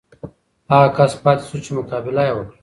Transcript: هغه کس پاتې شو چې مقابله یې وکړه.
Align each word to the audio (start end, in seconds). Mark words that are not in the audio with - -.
هغه 0.71 0.87
کس 0.97 1.11
پاتې 1.23 1.43
شو 1.49 1.57
چې 1.65 1.71
مقابله 1.79 2.21
یې 2.27 2.33
وکړه. 2.35 2.57